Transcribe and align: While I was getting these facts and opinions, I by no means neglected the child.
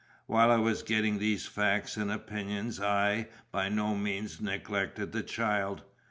While 0.25 0.49
I 0.49 0.57
was 0.57 0.81
getting 0.81 1.19
these 1.19 1.45
facts 1.45 1.95
and 1.95 2.11
opinions, 2.11 2.79
I 2.81 3.27
by 3.51 3.69
no 3.69 3.93
means 3.93 4.41
neglected 4.41 5.11
the 5.11 5.21
child. 5.21 5.83